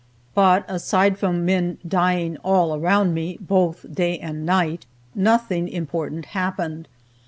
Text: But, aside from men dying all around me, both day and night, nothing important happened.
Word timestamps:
But, 0.33 0.65
aside 0.67 1.19
from 1.19 1.45
men 1.45 1.77
dying 1.87 2.37
all 2.37 2.73
around 2.75 3.13
me, 3.13 3.37
both 3.39 3.85
day 3.93 4.17
and 4.17 4.43
night, 4.47 4.87
nothing 5.13 5.67
important 5.67 6.25
happened. 6.33 6.87